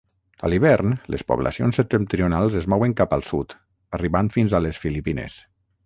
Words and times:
A 0.47 0.49
l'hivern 0.51 0.95
les 1.15 1.23
poblacions 1.31 1.79
septentrionals 1.81 2.59
es 2.63 2.69
mouen 2.75 2.97
cap 3.03 3.15
al 3.19 3.25
sud, 3.31 3.57
arribant 3.99 4.35
fins 4.39 4.57
a 4.61 4.65
les 4.69 4.85
Filipines. 4.87 5.43